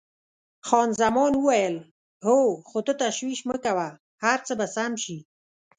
[0.67, 1.75] خان زمان وویل:
[2.25, 3.87] هو، خو ته تشویش مه کوه،
[4.23, 5.17] هر څه به سم شي.